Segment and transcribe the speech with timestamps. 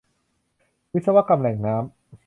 [0.93, 1.83] วิศวกรรมแหล่งน้ำ